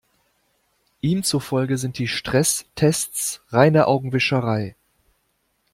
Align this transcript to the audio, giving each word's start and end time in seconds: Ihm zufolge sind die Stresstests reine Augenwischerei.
Ihm 1.01 1.21
zufolge 1.21 1.77
sind 1.77 1.99
die 1.99 2.07
Stresstests 2.07 3.43
reine 3.49 3.85
Augenwischerei. 3.85 4.75